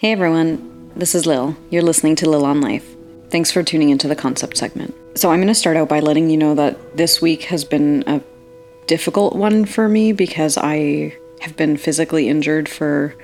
Hey 0.00 0.12
everyone, 0.12 0.92
this 0.94 1.16
is 1.16 1.26
Lil. 1.26 1.56
You're 1.70 1.82
listening 1.82 2.14
to 2.16 2.30
Lil 2.30 2.44
on 2.44 2.60
Life. 2.60 2.86
Thanks 3.30 3.50
for 3.50 3.64
tuning 3.64 3.90
into 3.90 4.06
the 4.06 4.14
concept 4.14 4.56
segment. 4.56 4.94
So, 5.16 5.32
I'm 5.32 5.40
going 5.40 5.48
to 5.48 5.56
start 5.56 5.76
out 5.76 5.88
by 5.88 5.98
letting 5.98 6.30
you 6.30 6.36
know 6.36 6.54
that 6.54 6.96
this 6.96 7.20
week 7.20 7.42
has 7.46 7.64
been 7.64 8.04
a 8.06 8.22
difficult 8.86 9.34
one 9.34 9.64
for 9.64 9.88
me 9.88 10.12
because 10.12 10.56
I 10.56 11.18
have 11.40 11.56
been 11.56 11.76
physically 11.76 12.28
injured 12.28 12.68
for 12.68 13.16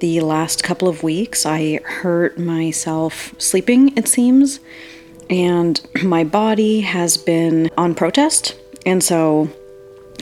the 0.00 0.20
last 0.20 0.62
couple 0.62 0.86
of 0.86 1.02
weeks. 1.02 1.46
I 1.46 1.80
hurt 1.82 2.38
myself 2.38 3.34
sleeping, 3.38 3.96
it 3.96 4.06
seems, 4.06 4.60
and 5.30 5.80
my 6.04 6.24
body 6.24 6.82
has 6.82 7.16
been 7.16 7.70
on 7.78 7.94
protest. 7.94 8.54
And 8.84 9.02
so 9.02 9.48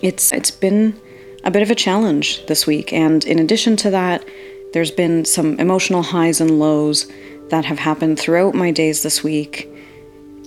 it's 0.05 0.33
it's 0.33 0.53
been 0.53 1.01
a 1.43 1.51
bit 1.51 1.63
of 1.63 1.71
a 1.73 1.75
challenge 1.75 2.47
this 2.47 2.65
week. 2.65 2.93
And 2.93 3.25
in 3.25 3.41
addition 3.41 3.75
to 3.79 3.91
that, 3.91 4.25
there's 4.73 4.91
been 4.91 5.25
some 5.25 5.59
emotional 5.59 6.03
highs 6.03 6.41
and 6.41 6.59
lows 6.59 7.11
that 7.49 7.65
have 7.65 7.79
happened 7.79 8.19
throughout 8.19 8.55
my 8.55 8.71
days 8.71 9.03
this 9.03 9.23
week. 9.25 9.69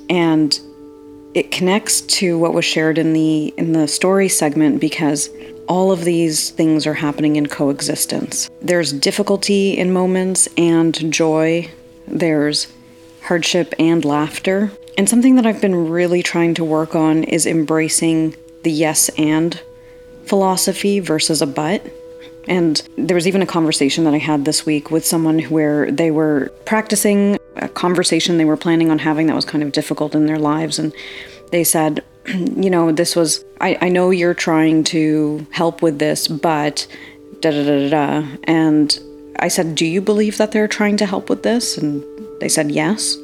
And 0.10 0.58
it 1.34 1.52
connects 1.52 2.02
to 2.02 2.38
what 2.38 2.54
was 2.54 2.66
shared 2.66 2.98
in 2.98 3.14
the 3.14 3.54
in 3.58 3.74
the 3.74 3.88
story 3.88 4.30
segment 4.30 4.80
because 4.80 5.30
all 5.68 5.92
of 5.92 6.04
these 6.04 6.52
things 6.52 6.86
are 6.86 6.94
happening 6.94 7.36
in 7.36 7.48
coexistence. 7.48 8.50
There's 8.62 8.94
difficulty 8.94 9.78
in 9.78 9.94
moments 9.94 10.48
and 10.58 11.12
joy. 11.12 11.70
There's 12.08 12.72
hardship 13.24 13.74
and 13.80 14.04
laughter. 14.04 14.72
And 14.98 15.10
something 15.10 15.36
that 15.36 15.46
I've 15.46 15.62
been 15.62 15.90
really 15.90 16.22
trying 16.22 16.54
to 16.56 16.64
work 16.64 16.96
on 16.96 17.24
is 17.24 17.46
embracing 17.46 18.36
the 18.64 18.72
yes 18.72 19.10
and 19.18 19.60
philosophy 20.26 21.00
versus 21.00 21.42
a 21.42 21.48
but. 21.48 21.82
And 22.48 22.82
there 22.98 23.16
was 23.16 23.28
even 23.28 23.42
a 23.42 23.46
conversation 23.46 24.04
that 24.04 24.14
I 24.14 24.18
had 24.18 24.46
this 24.46 24.66
week 24.66 24.92
with 24.92 25.06
someone 25.06 25.40
where 25.44 25.90
they 25.92 26.12
were 26.12 26.52
practicing 26.66 27.38
a 27.56 27.70
conversation 27.70 28.38
they 28.38 28.46
were 28.46 28.58
planning 28.58 28.92
on 28.92 29.00
having 29.00 29.28
that 29.28 29.36
was 29.36 29.46
kind 29.46 29.64
of 29.64 29.72
difficult 29.72 30.16
in 30.16 30.26
their 30.26 30.40
lives. 30.40 30.80
And 30.80 30.94
they 31.52 31.64
said, 31.64 32.04
you 32.28 32.70
know, 32.70 32.92
this 32.92 33.16
was, 33.16 33.44
I, 33.62 33.78
I 33.82 33.90
know 33.90 34.10
you're 34.10 34.34
trying 34.34 34.84
to 34.86 35.46
help 35.52 35.82
with 35.82 36.00
this, 36.00 36.28
but 36.28 36.88
da 37.40 37.52
da 37.52 37.64
da 37.64 37.90
da. 37.90 38.28
And 38.44 39.00
I 39.40 39.48
said, 39.48 39.76
do 39.76 39.86
you 39.86 40.02
believe 40.02 40.38
that 40.38 40.52
they're 40.52 40.68
trying 40.68 40.98
to 40.98 41.06
help 41.06 41.30
with 41.30 41.44
this? 41.44 41.78
And 41.78 42.04
they 42.40 42.50
said, 42.50 42.72
yes. 42.72 43.18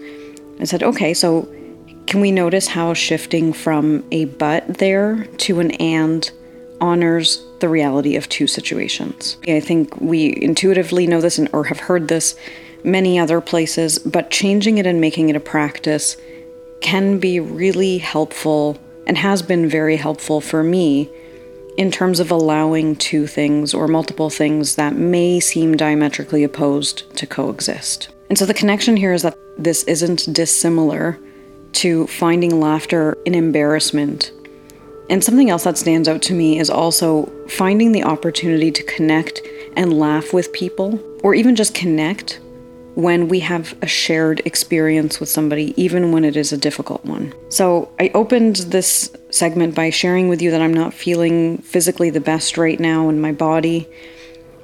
I 0.60 0.66
said, 0.66 0.84
okay, 0.84 1.14
so 1.14 1.48
can 2.08 2.22
we 2.22 2.32
notice 2.32 2.68
how 2.68 2.94
shifting 2.94 3.54
from 3.54 4.04
a 4.12 4.26
but 4.26 4.80
there 4.80 5.26
to 5.26 5.60
an 5.60 5.72
and 5.72 6.30
honors 6.82 7.46
the 7.60 7.70
reality 7.70 8.16
of 8.16 8.30
two 8.30 8.48
situations. 8.48 9.38
I 9.48 9.60
think 9.60 10.00
we 10.00 10.38
intuitively 10.42 11.08
know 11.08 11.22
this 11.22 11.40
or 11.54 11.66
have 11.66 11.80
heard 11.80 12.08
this 12.08 12.36
many 12.84 13.20
other 13.20 13.42
places, 13.42 14.00
but 14.00 14.32
changing 14.32 14.78
it 14.78 14.86
and 14.86 15.02
making 15.02 15.30
it 15.30 15.36
a 15.36 15.40
practice 15.40 16.18
can 16.82 17.20
be 17.20 17.40
really 17.40 17.98
helpful 17.98 18.78
and 19.06 19.18
has 19.18 19.42
been 19.42 19.68
very 19.68 19.98
helpful 19.98 20.40
for 20.40 20.64
me 20.64 21.10
in 21.78 21.92
terms 21.92 22.20
of 22.20 22.32
allowing 22.32 22.96
two 22.96 23.26
things 23.26 23.74
or 23.74 23.88
multiple 23.88 24.30
things 24.30 24.76
that 24.76 24.96
may 24.96 25.40
seem 25.40 25.78
diametrically 25.78 26.44
opposed 26.44 27.16
to 27.16 27.26
coexist. 27.26 28.10
And 28.30 28.38
so 28.38 28.46
the 28.46 28.54
connection 28.54 28.98
here 28.98 29.14
is 29.14 29.22
that 29.24 29.38
this 29.58 29.84
isn't 29.84 30.32
dissimilar 30.34 31.18
to 31.74 32.08
finding 32.08 32.60
laughter 32.60 33.18
in 33.26 33.34
embarrassment 33.34 34.32
and 35.10 35.24
something 35.24 35.50
else 35.50 35.64
that 35.64 35.78
stands 35.78 36.08
out 36.08 36.22
to 36.24 36.34
me 36.34 36.60
is 36.60 36.70
also 36.70 37.26
finding 37.48 37.92
the 37.92 38.04
opportunity 38.04 38.72
to 38.72 38.84
connect 38.84 39.42
and 39.76 39.98
laugh 39.98 40.34
with 40.34 40.54
people, 40.54 41.00
or 41.24 41.34
even 41.34 41.56
just 41.56 41.74
connect 41.74 42.40
when 42.96 43.28
we 43.28 43.40
have 43.40 43.78
a 43.82 43.88
shared 43.88 44.42
experience 44.46 45.20
with 45.20 45.30
somebody, 45.30 45.74
even 45.82 46.12
when 46.12 46.26
it 46.26 46.36
is 46.36 46.52
a 46.52 46.58
difficult 46.58 47.04
one. 47.06 47.34
So, 47.50 47.90
I 48.00 48.12
opened 48.14 48.58
this 48.58 49.12
segment 49.30 49.74
by 49.74 49.90
sharing 49.90 50.28
with 50.28 50.42
you 50.42 50.52
that 50.52 50.62
I'm 50.62 50.74
not 50.74 50.94
feeling 50.94 51.60
physically 51.60 52.10
the 52.10 52.20
best 52.20 52.58
right 52.58 52.80
now 52.80 53.10
in 53.10 53.22
my 53.22 53.32
body. 53.32 53.88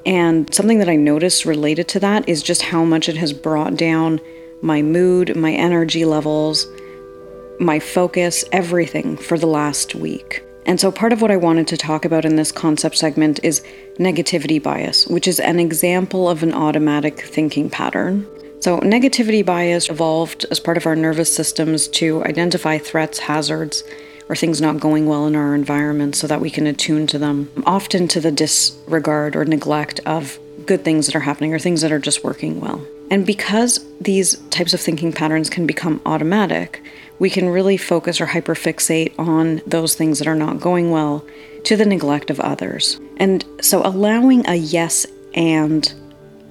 And 0.05 0.53
something 0.53 0.79
that 0.79 0.89
I 0.89 0.95
noticed 0.95 1.45
related 1.45 1.87
to 1.89 1.99
that 2.01 2.27
is 2.27 2.43
just 2.43 2.61
how 2.61 2.83
much 2.83 3.09
it 3.09 3.17
has 3.17 3.31
brought 3.31 3.75
down 3.77 4.19
my 4.61 4.81
mood, 4.81 5.35
my 5.35 5.53
energy 5.53 6.05
levels, 6.05 6.67
my 7.59 7.79
focus, 7.79 8.43
everything 8.51 9.17
for 9.17 9.37
the 9.37 9.47
last 9.47 9.95
week. 9.95 10.43
And 10.65 10.79
so, 10.79 10.91
part 10.91 11.13
of 11.13 11.21
what 11.21 11.31
I 11.31 11.37
wanted 11.37 11.67
to 11.67 11.77
talk 11.77 12.05
about 12.05 12.25
in 12.25 12.35
this 12.35 12.51
concept 12.51 12.97
segment 12.97 13.39
is 13.43 13.63
negativity 13.99 14.61
bias, 14.61 15.07
which 15.07 15.27
is 15.27 15.39
an 15.39 15.59
example 15.59 16.27
of 16.27 16.41
an 16.41 16.53
automatic 16.53 17.19
thinking 17.19 17.69
pattern. 17.69 18.27
So, 18.61 18.79
negativity 18.79 19.45
bias 19.45 19.89
evolved 19.89 20.45
as 20.49 20.59
part 20.59 20.77
of 20.77 20.87
our 20.87 20.95
nervous 20.95 21.33
systems 21.33 21.87
to 21.89 22.23
identify 22.25 22.79
threats, 22.79 23.19
hazards, 23.19 23.83
or 24.27 24.35
things 24.35 24.59
not 24.59 24.79
going 24.79 25.05
well 25.05 25.27
in 25.27 25.35
our 25.35 25.53
environment 25.53 26.15
so 26.15 26.25
that 26.25 26.41
we 26.41 26.49
can 26.49 26.65
attune 26.65 27.05
to 27.07 27.19
them, 27.19 27.51
often 27.67 28.07
to 28.07 28.19
the 28.19 28.31
disregard 28.31 29.35
or 29.35 29.45
neglect 29.45 29.99
of 30.07 30.39
good 30.65 30.83
things 30.83 31.05
that 31.05 31.15
are 31.15 31.19
happening 31.19 31.53
or 31.53 31.59
things 31.59 31.81
that 31.81 31.91
are 31.91 31.99
just 31.99 32.23
working 32.23 32.59
well. 32.59 32.83
And 33.11 33.25
because 33.25 33.85
these 34.01 34.39
types 34.49 34.73
of 34.73 34.81
thinking 34.81 35.13
patterns 35.13 35.49
can 35.49 35.67
become 35.67 36.01
automatic, 36.05 36.83
we 37.19 37.29
can 37.29 37.49
really 37.49 37.77
focus 37.77 38.19
or 38.19 38.27
hyperfixate 38.27 39.17
on 39.17 39.61
those 39.65 39.95
things 39.95 40.19
that 40.19 40.27
are 40.27 40.35
not 40.35 40.59
going 40.59 40.91
well 40.91 41.25
to 41.63 41.75
the 41.75 41.85
neglect 41.85 42.29
of 42.29 42.39
others. 42.39 42.99
And 43.17 43.43
so 43.61 43.81
allowing 43.85 44.47
a 44.47 44.55
yes 44.55 45.05
and 45.33 45.93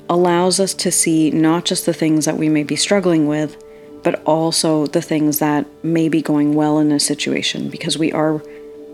allows 0.09 0.61
us 0.61 0.75
to 0.75 0.91
see 0.91 1.31
not 1.31 1.65
just 1.65 1.87
the 1.87 1.93
things 1.93 2.25
that 2.25 2.37
we 2.37 2.49
may 2.49 2.63
be 2.63 2.77
struggling 2.77 3.27
with, 3.27 3.63
but 4.03 4.23
also 4.25 4.87
the 4.87 5.03
things 5.03 5.39
that 5.39 5.67
may 5.83 6.09
be 6.09 6.21
going 6.21 6.55
well 6.55 6.79
in 6.79 6.93
a 6.93 7.01
situation 7.01 7.71
because 7.71 7.97
we 7.97 8.13
are 8.13 8.43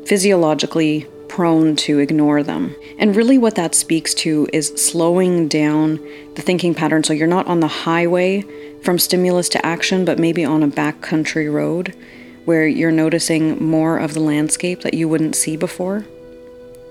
physiologically 0.07 1.07
prone 1.29 1.77
to 1.77 1.99
ignore 1.99 2.43
them. 2.43 2.75
And 2.99 3.15
really, 3.15 3.39
what 3.39 3.55
that 3.57 3.75
speaks 3.75 4.15
to 4.15 4.49
is 4.53 4.69
slowing 4.69 5.49
down 5.49 5.97
the 6.35 6.43
thinking 6.43 6.75
pattern 6.75 7.05
so 7.05 7.13
you're 7.13 7.27
not 7.27 7.47
on 7.47 7.61
the 7.61 7.69
highway 7.69 8.45
from 8.83 8.99
stimulus 8.99 9.49
to 9.51 9.65
action, 9.65 10.05
but 10.05 10.19
maybe 10.19 10.45
on 10.45 10.63
a 10.63 10.69
backcountry 10.69 11.53
road 11.53 11.95
where 12.45 12.67
you're 12.67 12.91
noticing 12.91 13.63
more 13.65 13.99
of 13.99 14.15
the 14.15 14.21
landscape 14.21 14.81
that 14.81 14.95
you 14.95 15.09
wouldn't 15.09 15.37
see 15.37 15.57
before. 15.57 16.05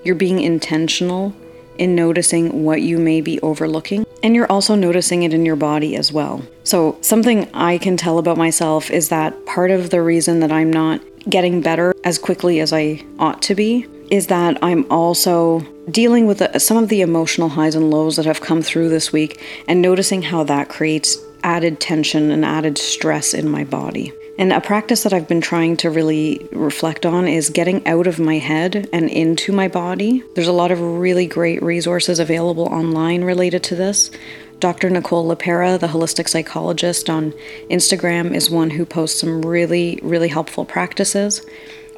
You're 0.04 0.14
being 0.14 0.40
intentional 0.40 1.34
in 1.78 1.94
noticing 1.94 2.62
what 2.64 2.82
you 2.82 2.98
may 2.98 3.20
be 3.20 3.40
overlooking, 3.40 4.06
and 4.22 4.34
you're 4.34 4.50
also 4.50 4.74
noticing 4.74 5.22
it 5.22 5.32
in 5.32 5.46
your 5.46 5.56
body 5.56 5.96
as 5.96 6.12
well. 6.12 6.42
So, 6.64 6.98
something 7.00 7.48
I 7.54 7.78
can 7.78 7.96
tell 7.96 8.18
about 8.18 8.36
myself 8.36 8.90
is 8.90 9.08
that 9.08 9.46
part 9.46 9.70
of 9.70 9.90
the 9.90 10.02
reason 10.02 10.40
that 10.40 10.52
I'm 10.52 10.70
not 10.70 11.00
getting 11.28 11.60
better 11.60 11.94
as 12.04 12.18
quickly 12.18 12.60
as 12.60 12.72
I 12.72 13.04
ought 13.18 13.42
to 13.42 13.54
be 13.54 13.86
is 14.10 14.26
that 14.26 14.58
I'm 14.62 14.90
also 14.90 15.60
dealing 15.90 16.26
with 16.26 16.38
the, 16.38 16.58
some 16.58 16.76
of 16.76 16.88
the 16.88 17.00
emotional 17.00 17.48
highs 17.48 17.74
and 17.74 17.90
lows 17.90 18.16
that 18.16 18.26
have 18.26 18.40
come 18.40 18.60
through 18.60 18.88
this 18.88 19.12
week 19.12 19.40
and 19.68 19.80
noticing 19.80 20.22
how 20.22 20.44
that 20.44 20.68
creates 20.68 21.16
added 21.42 21.80
tension 21.80 22.30
and 22.30 22.44
added 22.44 22.78
stress 22.78 23.34
in 23.34 23.48
my 23.48 23.64
body. 23.64 24.12
And 24.38 24.52
a 24.52 24.60
practice 24.60 25.02
that 25.02 25.12
I've 25.12 25.28
been 25.28 25.42
trying 25.42 25.76
to 25.78 25.90
really 25.90 26.46
reflect 26.52 27.04
on 27.04 27.28
is 27.28 27.50
getting 27.50 27.86
out 27.86 28.06
of 28.06 28.18
my 28.18 28.38
head 28.38 28.88
and 28.92 29.10
into 29.10 29.52
my 29.52 29.68
body. 29.68 30.24
There's 30.34 30.48
a 30.48 30.52
lot 30.52 30.70
of 30.70 30.80
really 30.80 31.26
great 31.26 31.62
resources 31.62 32.18
available 32.18 32.64
online 32.64 33.22
related 33.22 33.62
to 33.64 33.76
this. 33.76 34.10
Dr. 34.58 34.88
Nicole 34.88 35.28
LePera, 35.28 35.78
the 35.78 35.88
holistic 35.88 36.28
psychologist 36.28 37.10
on 37.10 37.32
Instagram, 37.70 38.34
is 38.34 38.50
one 38.50 38.70
who 38.70 38.86
posts 38.86 39.20
some 39.20 39.42
really, 39.42 39.98
really 40.02 40.28
helpful 40.28 40.64
practices 40.64 41.44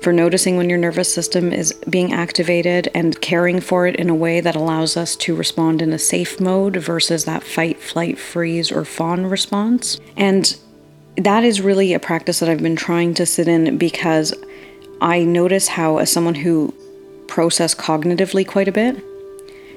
for 0.02 0.12
noticing 0.12 0.56
when 0.56 0.68
your 0.68 0.78
nervous 0.78 1.12
system 1.12 1.52
is 1.52 1.72
being 1.88 2.12
activated 2.12 2.88
and 2.94 3.20
caring 3.20 3.60
for 3.60 3.86
it 3.86 3.96
in 3.96 4.10
a 4.10 4.14
way 4.14 4.40
that 4.40 4.56
allows 4.56 4.96
us 4.96 5.14
to 5.16 5.34
respond 5.34 5.80
in 5.80 5.92
a 5.92 5.98
safe 5.98 6.40
mode 6.40 6.76
versus 6.76 7.24
that 7.24 7.44
fight, 7.44 7.80
flight, 7.80 8.18
freeze, 8.18 8.72
or 8.72 8.84
fawn 8.84 9.26
response. 9.26 10.00
And 10.16 10.56
that 11.16 11.44
is 11.44 11.60
really 11.60 11.92
a 11.92 12.00
practice 12.00 12.40
that 12.40 12.48
I've 12.48 12.62
been 12.62 12.76
trying 12.76 13.14
to 13.14 13.26
sit 13.26 13.46
in 13.46 13.78
because 13.78 14.34
I 15.00 15.22
notice 15.24 15.68
how, 15.68 15.98
as 15.98 16.10
someone 16.10 16.34
who 16.34 16.74
process 17.28 17.74
cognitively 17.74 18.46
quite 18.46 18.68
a 18.68 18.72
bit, 18.72 19.02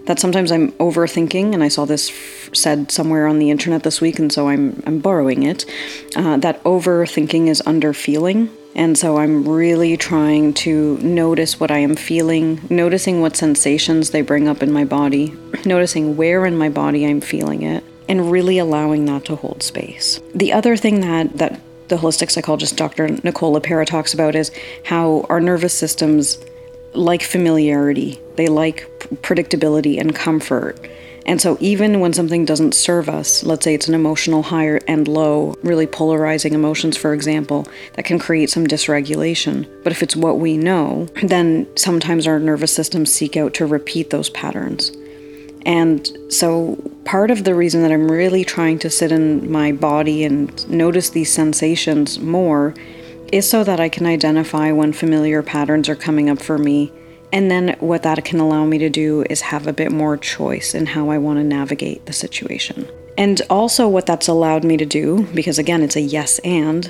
that 0.08 0.20
sometimes 0.20 0.52
I'm 0.52 0.72
overthinking, 0.74 1.54
and 1.54 1.64
I 1.64 1.68
saw 1.68 1.86
this 1.86 2.10
f- 2.10 2.50
said 2.54 2.92
somewhere 2.92 3.28
on 3.28 3.40
the 3.40 3.50
internet 3.50 3.84
this 3.84 4.02
week, 4.02 4.20
and 4.20 4.32
so 4.32 4.50
I'm 4.50 4.82
I'm 4.86 5.00
borrowing 5.00 5.44
it. 5.44 5.66
Uh, 6.16 6.38
that 6.38 6.64
overthinking 6.64 7.48
is 7.48 7.62
under 7.66 7.92
feeling, 7.92 8.50
and 8.76 8.98
so 8.98 9.18
I'm 9.18 9.48
really 9.48 9.96
trying 9.96 10.54
to 10.56 10.98
notice 10.98 11.60
what 11.60 11.72
I 11.72 11.78
am 11.78 11.96
feeling, 11.96 12.62
noticing 12.70 13.22
what 13.22 13.38
sensations 13.38 14.10
they 14.10 14.22
bring 14.22 14.50
up 14.50 14.62
in 14.62 14.72
my 14.72 14.84
body, 14.84 15.34
noticing 15.66 16.18
where 16.18 16.46
in 16.46 16.58
my 16.58 16.70
body 16.70 17.06
I'm 17.06 17.22
feeling 17.22 17.62
it, 17.62 17.84
and 18.10 18.30
really 18.30 18.58
allowing 18.58 19.06
that 19.06 19.26
to 19.26 19.36
hold 19.38 19.64
space. 19.64 20.20
The 20.34 20.52
other 20.52 20.76
thing 20.76 21.00
that, 21.02 21.38
that 21.38 21.62
the 21.88 21.96
holistic 21.96 22.30
psychologist 22.32 22.76
Dr. 22.76 23.08
Nicole 23.24 23.58
LePera 23.60 23.86
talks 23.86 24.14
about 24.14 24.36
is 24.36 24.52
how 24.84 25.26
our 25.30 25.40
nervous 25.40 25.74
systems 25.74 26.38
like 26.94 27.24
familiarity, 27.24 28.20
they 28.36 28.48
like 28.48 28.90
predictability 29.22 30.00
and 30.00 30.14
comfort. 30.16 30.78
And 31.26 31.42
so, 31.42 31.58
even 31.60 32.00
when 32.00 32.14
something 32.14 32.46
doesn't 32.46 32.76
serve 32.76 33.10
us, 33.10 33.44
let's 33.44 33.64
say 33.64 33.74
it's 33.74 33.88
an 33.88 33.96
emotional 33.96 34.44
high 34.44 34.80
and 34.88 35.08
low, 35.08 35.56
really 35.64 35.88
polarizing 35.88 36.54
emotions, 36.54 36.98
for 36.98 37.14
example, 37.14 37.68
that 37.94 38.06
can 38.06 38.20
create 38.20 38.52
some 38.52 38.68
dysregulation. 38.68 39.68
But 39.84 39.92
if 39.92 40.04
it's 40.04 40.16
what 40.16 40.40
we 40.40 40.56
know, 40.56 41.08
then 41.24 41.68
sometimes 41.76 42.28
our 42.28 42.40
nervous 42.40 42.74
systems 42.74 43.12
seek 43.12 43.36
out 43.38 43.56
to 43.56 43.66
repeat 43.66 44.12
those 44.12 44.30
patterns. 44.30 44.92
And 45.66 46.08
so, 46.30 46.78
part 47.06 47.32
of 47.32 47.44
the 47.44 47.56
reason 47.56 47.82
that 47.82 47.92
I'm 47.92 48.12
really 48.12 48.46
trying 48.46 48.78
to 48.80 48.90
sit 48.92 49.12
in 49.12 49.52
my 49.52 49.72
body 49.72 50.24
and 50.24 50.70
notice 50.70 51.10
these 51.10 51.34
sensations 51.34 52.20
more 52.20 52.76
is 53.32 53.50
so 53.50 53.64
that 53.64 53.80
I 53.80 53.90
can 53.90 54.06
identify 54.06 54.72
when 54.72 54.94
familiar 54.94 55.42
patterns 55.42 55.90
are 55.90 55.96
coming 55.96 56.30
up 56.30 56.40
for 56.40 56.60
me 56.60 56.92
and 57.36 57.52
then 57.52 57.76
what 57.82 58.04
that 58.04 58.24
can 58.24 58.40
allow 58.40 58.64
me 58.64 58.78
to 58.78 58.90
do 58.90 59.26
is 59.30 59.42
have 59.42 59.68
a 59.68 59.74
bit 59.74 59.92
more 59.92 60.16
choice 60.16 60.74
in 60.74 60.86
how 60.86 61.10
I 61.10 61.18
want 61.18 61.38
to 61.38 61.44
navigate 61.44 62.06
the 62.06 62.14
situation. 62.14 62.88
And 63.18 63.42
also, 63.50 63.90
what 63.90 64.06
that's 64.06 64.30
allowed 64.30 64.64
me 64.64 64.78
to 64.78 64.86
do, 64.86 65.28
because 65.34 65.60
again, 65.60 65.84
it's 65.84 65.98
a 65.98 66.02
yes 66.02 66.40
and, 66.40 66.90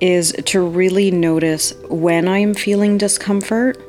is 0.00 0.32
to 0.46 0.60
really 0.60 1.12
notice 1.12 1.72
when 1.88 2.26
I 2.26 2.38
am 2.38 2.52
feeling 2.52 2.98
discomfort 2.98 3.80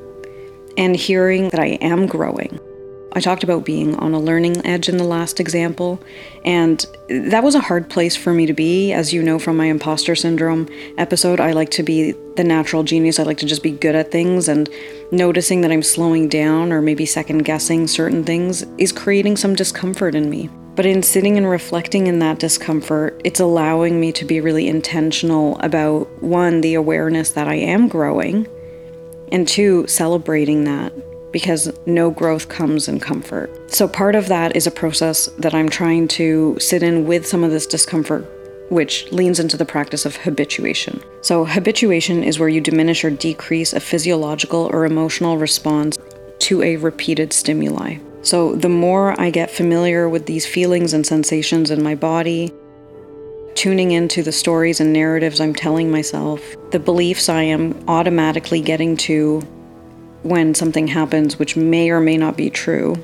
and 0.77 0.95
hearing 0.95 1.49
that 1.49 1.59
I 1.59 1.79
am 1.81 2.05
growing. 2.05 2.59
I 3.13 3.19
talked 3.19 3.43
about 3.43 3.65
being 3.65 3.95
on 3.95 4.13
a 4.13 4.19
learning 4.19 4.65
edge 4.65 4.89
in 4.89 4.97
the 4.97 5.03
last 5.03 5.39
example, 5.39 5.99
and 6.43 6.85
that 7.09 7.43
was 7.43 7.55
a 7.55 7.59
hard 7.59 7.89
place 7.89 8.15
for 8.15 8.33
me 8.33 8.45
to 8.45 8.53
be. 8.53 8.91
As 8.91 9.13
you 9.13 9.23
know 9.23 9.39
from 9.39 9.57
my 9.57 9.65
imposter 9.65 10.15
syndrome 10.15 10.67
episode, 10.97 11.39
I 11.39 11.53
like 11.53 11.69
to 11.71 11.83
be 11.83 12.11
the 12.35 12.43
natural 12.43 12.83
genius. 12.83 13.17
I 13.17 13.23
like 13.23 13.37
to 13.39 13.45
just 13.45 13.63
be 13.63 13.71
good 13.71 13.95
at 13.95 14.11
things, 14.11 14.47
and 14.47 14.69
noticing 15.11 15.61
that 15.61 15.71
I'm 15.71 15.83
slowing 15.83 16.27
down 16.27 16.71
or 16.71 16.81
maybe 16.81 17.05
second 17.05 17.39
guessing 17.39 17.87
certain 17.87 18.23
things 18.23 18.63
is 18.77 18.91
creating 18.91 19.37
some 19.37 19.55
discomfort 19.55 20.13
in 20.13 20.29
me. 20.29 20.49
But 20.75 20.85
in 20.85 21.01
sitting 21.01 21.37
and 21.37 21.49
reflecting 21.49 22.05
in 22.05 22.19
that 22.19 22.37
discomfort, 22.37 23.19
it's 23.23 23.39
allowing 23.39 23.99
me 23.99 24.11
to 24.11 24.25
be 24.25 24.41
really 24.41 24.67
intentional 24.67 25.57
about 25.59 26.07
one, 26.21 26.61
the 26.61 26.75
awareness 26.75 27.31
that 27.31 27.47
I 27.47 27.55
am 27.55 27.87
growing, 27.87 28.47
and 29.31 29.47
two, 29.47 29.87
celebrating 29.87 30.65
that 30.65 30.93
because 31.31 31.71
no 31.85 32.09
growth 32.09 32.49
comes 32.49 32.87
in 32.87 32.99
comfort. 32.99 33.49
So, 33.71 33.87
part 33.87 34.15
of 34.15 34.27
that 34.27 34.55
is 34.55 34.67
a 34.67 34.71
process 34.71 35.27
that 35.37 35.53
I'm 35.53 35.69
trying 35.69 36.07
to 36.09 36.57
sit 36.59 36.83
in 36.83 37.05
with 37.05 37.27
some 37.27 37.43
of 37.43 37.51
this 37.51 37.65
discomfort, 37.65 38.25
which 38.69 39.11
leans 39.11 39.39
into 39.39 39.57
the 39.57 39.65
practice 39.65 40.05
of 40.05 40.15
habituation. 40.15 41.01
So, 41.21 41.45
habituation 41.45 42.23
is 42.23 42.39
where 42.39 42.49
you 42.49 42.61
diminish 42.61 43.03
or 43.03 43.09
decrease 43.09 43.73
a 43.73 43.79
physiological 43.79 44.69
or 44.71 44.85
emotional 44.85 45.37
response 45.37 45.97
to 46.39 46.61
a 46.61 46.77
repeated 46.77 47.33
stimuli. 47.33 47.97
So, 48.21 48.55
the 48.55 48.69
more 48.69 49.19
I 49.19 49.29
get 49.29 49.51
familiar 49.51 50.09
with 50.09 50.25
these 50.25 50.45
feelings 50.45 50.93
and 50.93 51.05
sensations 51.05 51.71
in 51.71 51.83
my 51.83 51.95
body, 51.95 52.53
tuning 53.55 53.91
into 53.91 54.21
the 54.21 54.31
stories 54.31 54.79
and 54.79 54.93
narratives 54.93 55.41
I'm 55.41 55.55
telling 55.55 55.89
myself, 55.89 56.41
the 56.71 56.79
beliefs 56.79 57.27
I 57.27 57.41
am 57.41 57.83
automatically 57.87 58.61
getting 58.61 58.95
to 58.97 59.41
when 60.23 60.53
something 60.53 60.87
happens 60.87 61.39
which 61.39 61.55
may 61.55 61.89
or 61.89 61.99
may 61.99 62.17
not 62.17 62.37
be 62.37 62.49
true 62.49 62.95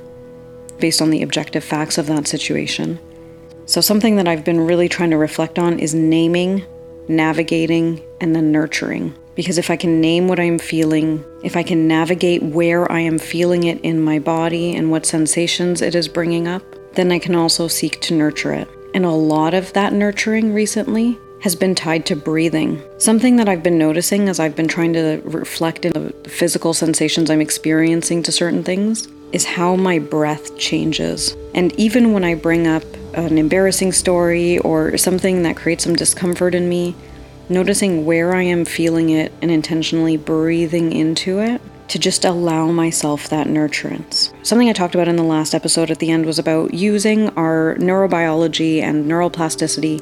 based 0.80 1.02
on 1.02 1.10
the 1.10 1.22
objective 1.22 1.64
facts 1.64 1.98
of 1.98 2.08
that 2.08 2.28
situation. 2.28 3.00
So, 3.66 3.80
something 3.80 4.18
that 4.18 4.28
I've 4.28 4.44
been 4.44 4.60
really 4.60 4.90
trying 4.90 5.12
to 5.12 5.18
reflect 5.18 5.58
on 5.58 5.80
is 5.80 5.96
naming, 5.96 6.66
navigating, 7.08 8.04
and 8.20 8.36
then 8.36 8.52
nurturing. 8.52 9.16
Because 9.36 9.58
if 9.58 9.72
I 9.72 9.78
can 9.78 10.02
name 10.02 10.28
what 10.28 10.40
I'm 10.40 10.60
feeling, 10.60 11.24
if 11.44 11.56
I 11.56 11.64
can 11.64 11.88
navigate 11.88 12.44
where 12.44 12.92
I 12.92 13.00
am 13.00 13.18
feeling 13.18 13.64
it 13.64 13.80
in 13.82 14.02
my 14.02 14.20
body 14.20 14.76
and 14.76 14.92
what 14.92 15.06
sensations 15.06 15.82
it 15.82 15.96
is 15.96 16.08
bringing 16.08 16.48
up, 16.48 16.64
then 16.94 17.12
I 17.12 17.20
can 17.20 17.36
also 17.36 17.68
seek 17.68 18.00
to 18.02 18.14
nurture 18.14 18.54
it. 18.54 18.68
And 18.94 19.06
a 19.06 19.12
lot 19.12 19.54
of 19.54 19.74
that 19.74 19.94
nurturing 19.94 20.54
recently 20.54 21.18
has 21.44 21.56
been 21.58 21.76
tied 21.76 22.06
to 22.06 22.16
breathing. 22.16 22.82
Something 23.00 23.36
that 23.36 23.50
I've 23.50 23.62
been 23.62 23.78
noticing 23.78 24.30
as 24.30 24.40
I've 24.40 24.56
been 24.56 24.70
trying 24.70 24.94
to 24.94 25.22
reflect 25.26 25.84
in 25.84 25.92
the 25.92 26.30
physical 26.30 26.74
sensations 26.74 27.30
I'm 27.30 27.42
experiencing 27.42 28.24
to 28.24 28.32
certain 28.32 28.64
things 28.64 29.10
is 29.34 29.44
how 29.44 29.76
my 29.76 30.00
breath 30.00 30.58
changes. 30.58 31.36
And 31.54 31.78
even 31.78 32.14
when 32.14 32.24
I 32.24 32.36
bring 32.36 32.66
up 32.66 32.84
an 33.14 33.38
embarrassing 33.38 33.92
story 33.92 34.58
or 34.60 34.98
something 34.98 35.44
that 35.44 35.58
creates 35.58 35.84
some 35.84 35.98
discomfort 35.98 36.56
in 36.56 36.70
me, 36.70 36.96
noticing 37.50 38.06
where 38.06 38.34
I 38.34 38.44
am 38.44 38.64
feeling 38.64 39.10
it 39.10 39.34
and 39.42 39.52
intentionally 39.52 40.16
breathing 40.16 40.94
into 40.94 41.40
it 41.40 41.62
to 41.90 42.00
just 42.00 42.24
allow 42.24 42.72
myself 42.72 43.28
that 43.28 43.48
nurturance. 43.48 44.34
Something 44.46 44.70
I 44.70 44.74
talked 44.74 44.96
about 44.96 45.10
in 45.10 45.18
the 45.18 45.24
last 45.24 45.54
episode 45.54 45.92
at 45.92 46.00
the 46.00 46.10
end 46.10 46.26
was 46.26 46.40
about 46.40 46.74
using 46.74 47.28
our 47.32 47.76
neurobiology 47.80 48.82
and 48.82 49.12
neuroplasticity 49.12 50.02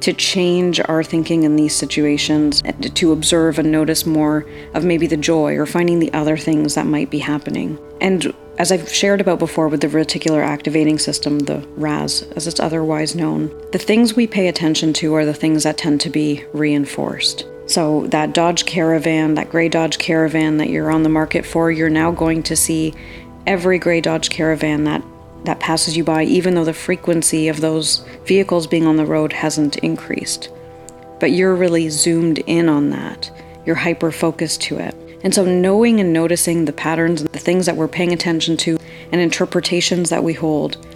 to 0.00 0.12
change 0.12 0.80
our 0.86 1.02
thinking 1.02 1.44
in 1.44 1.56
these 1.56 1.74
situations, 1.74 2.62
to 2.94 3.12
observe 3.12 3.58
and 3.58 3.70
notice 3.70 4.04
more 4.06 4.46
of 4.74 4.84
maybe 4.84 5.06
the 5.06 5.16
joy 5.16 5.54
or 5.56 5.66
finding 5.66 5.98
the 5.98 6.12
other 6.12 6.36
things 6.36 6.74
that 6.74 6.86
might 6.86 7.10
be 7.10 7.18
happening. 7.18 7.78
And 8.00 8.34
as 8.58 8.70
I've 8.70 8.88
shared 8.92 9.20
about 9.20 9.38
before 9.38 9.68
with 9.68 9.80
the 9.80 9.88
reticular 9.88 10.44
activating 10.44 10.98
system, 10.98 11.40
the 11.40 11.66
RAS, 11.76 12.22
as 12.36 12.46
it's 12.46 12.60
otherwise 12.60 13.14
known, 13.14 13.50
the 13.72 13.78
things 13.78 14.14
we 14.14 14.26
pay 14.26 14.48
attention 14.48 14.92
to 14.94 15.14
are 15.14 15.24
the 15.24 15.34
things 15.34 15.64
that 15.64 15.78
tend 15.78 16.00
to 16.02 16.10
be 16.10 16.44
reinforced. 16.52 17.46
So, 17.66 18.06
that 18.08 18.34
Dodge 18.34 18.66
Caravan, 18.66 19.34
that 19.34 19.50
gray 19.50 19.70
Dodge 19.70 19.98
Caravan 19.98 20.58
that 20.58 20.68
you're 20.68 20.90
on 20.90 21.02
the 21.02 21.08
market 21.08 21.46
for, 21.46 21.72
you're 21.72 21.88
now 21.88 22.10
going 22.10 22.42
to 22.44 22.54
see 22.54 22.94
every 23.46 23.78
gray 23.78 24.00
Dodge 24.02 24.28
Caravan 24.28 24.84
that 24.84 25.02
that 25.44 25.60
passes 25.60 25.96
you 25.96 26.04
by, 26.04 26.24
even 26.24 26.54
though 26.54 26.64
the 26.64 26.72
frequency 26.72 27.48
of 27.48 27.60
those 27.60 28.04
vehicles 28.24 28.66
being 28.66 28.86
on 28.86 28.96
the 28.96 29.06
road 29.06 29.32
hasn't 29.32 29.76
increased. 29.78 30.50
But 31.20 31.32
you're 31.32 31.54
really 31.54 31.88
zoomed 31.88 32.38
in 32.40 32.68
on 32.68 32.90
that, 32.90 33.30
you're 33.66 33.76
hyper 33.76 34.10
focused 34.10 34.62
to 34.62 34.78
it. 34.78 34.94
And 35.22 35.34
so, 35.34 35.44
knowing 35.44 36.00
and 36.00 36.12
noticing 36.12 36.64
the 36.66 36.72
patterns 36.72 37.22
and 37.22 37.30
the 37.30 37.38
things 37.38 37.64
that 37.64 37.76
we're 37.76 37.88
paying 37.88 38.12
attention 38.12 38.58
to 38.58 38.78
and 39.10 39.20
interpretations 39.20 40.10
that 40.10 40.22
we 40.22 40.34
hold 40.34 40.86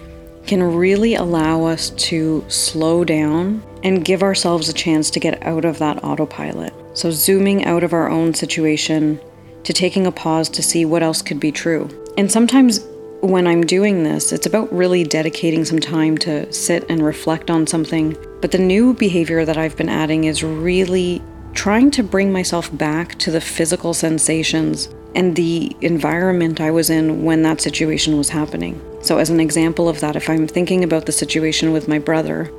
can 0.46 0.62
really 0.62 1.14
allow 1.14 1.64
us 1.64 1.90
to 1.90 2.44
slow 2.48 3.04
down 3.04 3.62
and 3.82 4.04
give 4.04 4.22
ourselves 4.22 4.68
a 4.68 4.72
chance 4.72 5.10
to 5.10 5.20
get 5.20 5.42
out 5.42 5.64
of 5.64 5.78
that 5.78 6.02
autopilot. 6.04 6.74
So, 6.92 7.10
zooming 7.10 7.64
out 7.64 7.82
of 7.82 7.94
our 7.94 8.10
own 8.10 8.34
situation 8.34 9.18
to 9.64 9.72
taking 9.72 10.06
a 10.06 10.12
pause 10.12 10.48
to 10.50 10.62
see 10.62 10.84
what 10.84 11.02
else 11.02 11.22
could 11.22 11.40
be 11.40 11.52
true. 11.52 11.88
And 12.18 12.30
sometimes 12.30 12.86
when 13.20 13.48
I'm 13.48 13.62
doing 13.62 14.04
this, 14.04 14.32
it's 14.32 14.46
about 14.46 14.72
really 14.72 15.02
dedicating 15.02 15.64
some 15.64 15.80
time 15.80 16.16
to 16.18 16.50
sit 16.52 16.88
and 16.88 17.04
reflect 17.04 17.50
on 17.50 17.66
something. 17.66 18.16
But 18.40 18.52
the 18.52 18.58
new 18.58 18.94
behavior 18.94 19.44
that 19.44 19.56
I've 19.56 19.76
been 19.76 19.88
adding 19.88 20.24
is 20.24 20.44
really 20.44 21.20
trying 21.52 21.90
to 21.90 22.04
bring 22.04 22.32
myself 22.32 22.76
back 22.76 23.18
to 23.18 23.32
the 23.32 23.40
physical 23.40 23.92
sensations 23.92 24.88
and 25.16 25.34
the 25.34 25.74
environment 25.80 26.60
I 26.60 26.70
was 26.70 26.90
in 26.90 27.24
when 27.24 27.42
that 27.42 27.60
situation 27.60 28.16
was 28.16 28.28
happening. 28.28 28.80
So, 29.02 29.18
as 29.18 29.30
an 29.30 29.40
example 29.40 29.88
of 29.88 30.00
that, 30.00 30.14
if 30.14 30.30
I'm 30.30 30.46
thinking 30.46 30.84
about 30.84 31.06
the 31.06 31.12
situation 31.12 31.72
with 31.72 31.88
my 31.88 31.98
brother, 31.98 32.52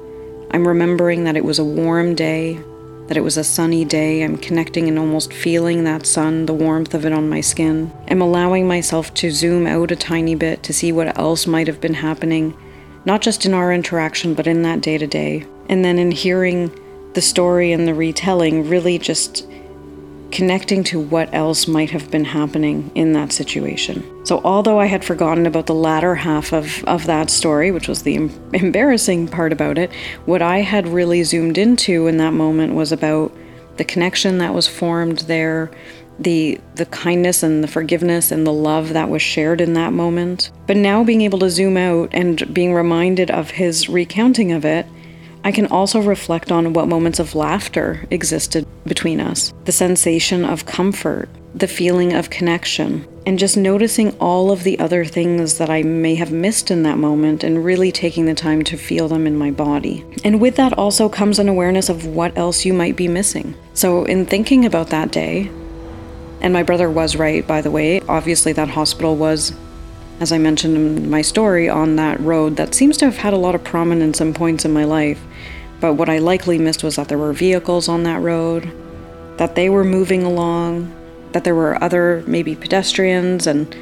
I'm 0.51 0.67
remembering 0.67 1.23
that 1.23 1.37
it 1.37 1.45
was 1.45 1.59
a 1.59 1.63
warm 1.63 2.15
day 2.15 2.59
that 3.09 3.17
it 3.17 3.21
was 3.21 3.37
a 3.37 3.43
sunny 3.43 3.83
day. 3.83 4.21
I'm 4.21 4.37
connecting 4.37 4.87
and 4.87 4.99
almost 4.99 5.33
feeling 5.33 5.83
that 5.83 6.05
sun, 6.05 6.45
the 6.45 6.53
warmth 6.53 6.93
of 6.93 7.07
it 7.07 7.11
on 7.11 7.27
my 7.27 7.41
skin. 7.41 7.91
I'm 8.07 8.21
allowing 8.21 8.67
myself 8.67 9.11
to 9.15 9.31
zoom 9.31 9.65
out 9.65 9.89
a 9.91 9.95
tiny 9.95 10.35
bit 10.35 10.61
to 10.61 10.73
see 10.73 10.91
what 10.91 11.17
else 11.17 11.47
might 11.47 11.65
have 11.65 11.81
been 11.81 11.95
happening, 11.95 12.55
not 13.05 13.23
just 13.23 13.47
in 13.47 13.55
our 13.55 13.73
interaction, 13.73 14.35
but 14.35 14.45
in 14.45 14.61
that 14.61 14.81
day 14.81 14.99
to 14.99 15.07
day. 15.07 15.47
And 15.69 15.83
then 15.83 15.97
in 15.97 16.11
hearing 16.11 16.71
the 17.15 17.21
story 17.21 17.71
and 17.71 17.87
the 17.87 17.95
retelling, 17.95 18.69
really 18.69 18.99
just 18.99 19.47
connecting 20.31 20.83
to 20.85 20.99
what 20.99 21.33
else 21.33 21.67
might 21.67 21.89
have 21.89 22.11
been 22.11 22.25
happening 22.25 22.91
in 22.95 23.13
that 23.13 23.31
situation. 23.31 24.03
So, 24.25 24.41
although 24.43 24.79
I 24.79 24.85
had 24.85 25.03
forgotten 25.03 25.45
about 25.45 25.65
the 25.65 25.73
latter 25.73 26.15
half 26.15 26.53
of, 26.53 26.83
of 26.85 27.05
that 27.07 27.29
story, 27.29 27.71
which 27.71 27.87
was 27.87 28.03
the 28.03 28.15
em- 28.15 28.51
embarrassing 28.53 29.27
part 29.27 29.51
about 29.51 29.77
it, 29.77 29.91
what 30.25 30.41
I 30.41 30.59
had 30.59 30.87
really 30.87 31.23
zoomed 31.23 31.57
into 31.57 32.07
in 32.07 32.17
that 32.17 32.33
moment 32.33 32.75
was 32.75 32.91
about 32.91 33.35
the 33.77 33.83
connection 33.83 34.37
that 34.39 34.53
was 34.53 34.67
formed 34.67 35.19
there, 35.19 35.71
the 36.19 36.59
the 36.75 36.85
kindness 36.87 37.43
and 37.43 37.63
the 37.63 37.67
forgiveness 37.67 38.29
and 38.29 38.45
the 38.45 38.53
love 38.53 38.89
that 38.89 39.09
was 39.09 39.21
shared 39.21 39.61
in 39.61 39.73
that 39.73 39.93
moment. 39.93 40.51
But 40.67 40.77
now 40.77 41.03
being 41.03 41.21
able 41.21 41.39
to 41.39 41.49
zoom 41.49 41.77
out 41.77 42.09
and 42.11 42.53
being 42.53 42.73
reminded 42.73 43.31
of 43.31 43.51
his 43.51 43.87
recounting 43.87 44.51
of 44.51 44.65
it 44.65 44.85
I 45.49 45.51
can 45.51 45.65
also 45.65 45.99
reflect 45.99 46.51
on 46.51 46.73
what 46.73 46.87
moments 46.87 47.17
of 47.17 47.33
laughter 47.33 48.05
existed 48.11 48.67
between 48.85 49.19
us, 49.19 49.51
the 49.65 49.71
sensation 49.71 50.45
of 50.45 50.67
comfort, 50.67 51.27
the 51.55 51.67
feeling 51.67 52.13
of 52.13 52.29
connection, 52.29 53.07
and 53.25 53.39
just 53.39 53.57
noticing 53.57 54.15
all 54.19 54.51
of 54.51 54.63
the 54.63 54.77
other 54.77 55.03
things 55.03 55.57
that 55.57 55.71
I 55.71 55.81
may 55.81 56.13
have 56.13 56.31
missed 56.31 56.69
in 56.69 56.83
that 56.83 56.99
moment 56.99 57.43
and 57.43 57.65
really 57.65 57.91
taking 57.91 58.27
the 58.27 58.35
time 58.35 58.63
to 58.65 58.77
feel 58.77 59.07
them 59.07 59.25
in 59.25 59.35
my 59.35 59.49
body. 59.49 60.05
And 60.23 60.39
with 60.39 60.55
that 60.57 60.73
also 60.73 61.09
comes 61.09 61.39
an 61.39 61.49
awareness 61.49 61.89
of 61.89 62.05
what 62.05 62.37
else 62.37 62.63
you 62.63 62.71
might 62.71 62.95
be 62.95 63.07
missing. 63.07 63.55
So, 63.73 64.05
in 64.05 64.27
thinking 64.27 64.65
about 64.65 64.91
that 64.91 65.11
day, 65.11 65.49
and 66.41 66.53
my 66.53 66.61
brother 66.61 66.91
was 66.91 67.15
right, 67.15 67.45
by 67.47 67.61
the 67.61 67.71
way, 67.71 68.01
obviously 68.01 68.53
that 68.53 68.69
hospital 68.69 69.15
was 69.15 69.51
as 70.19 70.31
I 70.31 70.37
mentioned 70.37 70.75
in 70.75 71.09
my 71.09 71.21
story, 71.21 71.69
on 71.69 71.95
that 71.95 72.19
road 72.19 72.57
that 72.57 72.75
seems 72.75 72.97
to 72.97 73.05
have 73.05 73.17
had 73.17 73.33
a 73.33 73.37
lot 73.37 73.55
of 73.55 73.63
prominence 73.63 74.19
and 74.19 74.35
points 74.35 74.65
in 74.65 74.73
my 74.73 74.83
life. 74.83 75.21
But 75.79 75.93
what 75.93 76.09
I 76.09 76.17
likely 76.17 76.57
missed 76.57 76.83
was 76.83 76.97
that 76.97 77.07
there 77.07 77.17
were 77.17 77.33
vehicles 77.33 77.87
on 77.87 78.03
that 78.03 78.21
road, 78.21 78.69
that 79.37 79.55
they 79.55 79.69
were 79.69 79.85
moving 79.85 80.23
along, 80.23 80.93
that 81.31 81.43
there 81.43 81.55
were 81.55 81.81
other 81.81 82.23
maybe 82.27 82.55
pedestrians 82.55 83.47
and 83.47 83.73